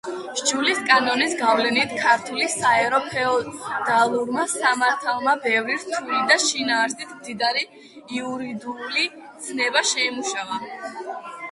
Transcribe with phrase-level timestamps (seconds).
[0.37, 7.65] სჯულისკანონის გავლენით ქართული საერო ფეოდალურმა სამართალმა ბევრი რთული და შინაარსით მდიდარი
[8.23, 9.09] იურიდიული
[9.49, 10.61] ცნება შეიმუშავა.